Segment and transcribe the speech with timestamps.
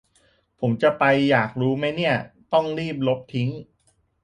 [0.59, 2.15] ผมจะไปอยากรู้ไหมเนี่ย
[2.53, 3.49] ต้องรีบลบทิ้ง